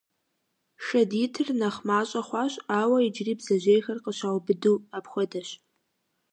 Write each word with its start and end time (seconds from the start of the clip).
Шэд 0.85 1.11
итыр 1.23 1.47
нэхъ 1.59 1.79
мащӀэ 1.87 2.21
хъуащ, 2.27 2.53
ауэ 2.79 2.97
иджыри 3.07 3.33
бдзэжьейхэр 3.37 3.97
къыщаубыду 4.03 4.77
апхуэдэщ. 4.97 5.49